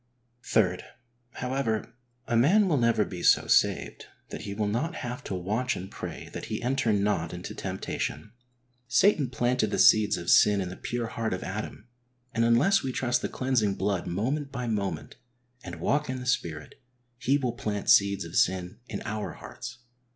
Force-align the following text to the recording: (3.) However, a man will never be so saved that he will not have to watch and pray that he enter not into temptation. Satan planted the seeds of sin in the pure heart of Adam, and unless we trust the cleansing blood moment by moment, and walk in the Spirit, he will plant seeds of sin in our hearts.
(3.) 0.41 0.79
However, 1.33 1.93
a 2.25 2.35
man 2.35 2.67
will 2.67 2.77
never 2.79 3.05
be 3.05 3.21
so 3.21 3.45
saved 3.45 4.07
that 4.29 4.41
he 4.41 4.53
will 4.55 4.65
not 4.67 4.95
have 4.95 5.23
to 5.25 5.35
watch 5.35 5.75
and 5.75 5.91
pray 5.91 6.27
that 6.33 6.45
he 6.45 6.59
enter 6.63 6.91
not 6.91 7.35
into 7.35 7.53
temptation. 7.53 8.31
Satan 8.87 9.29
planted 9.29 9.69
the 9.69 9.77
seeds 9.77 10.17
of 10.17 10.31
sin 10.31 10.59
in 10.59 10.69
the 10.69 10.75
pure 10.75 11.05
heart 11.05 11.35
of 11.35 11.43
Adam, 11.43 11.87
and 12.33 12.43
unless 12.43 12.81
we 12.81 12.91
trust 12.91 13.21
the 13.21 13.29
cleansing 13.29 13.75
blood 13.75 14.07
moment 14.07 14.51
by 14.51 14.65
moment, 14.65 15.17
and 15.63 15.75
walk 15.79 16.09
in 16.09 16.19
the 16.19 16.25
Spirit, 16.25 16.81
he 17.19 17.37
will 17.37 17.53
plant 17.53 17.87
seeds 17.87 18.25
of 18.25 18.35
sin 18.35 18.79
in 18.87 19.03
our 19.03 19.33
hearts. 19.33 19.77